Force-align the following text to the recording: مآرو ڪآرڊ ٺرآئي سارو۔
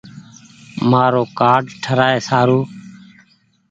مآرو 0.89 1.23
ڪآرڊ 1.39 1.63
ٺرآئي 1.83 2.17
سارو۔ 2.27 2.59